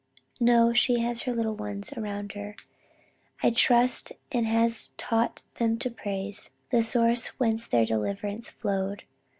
[0.39, 2.55] No, she has her little ones around her,
[3.43, 9.03] I trust, and has taught them to praise the source whence their deliverance flowed.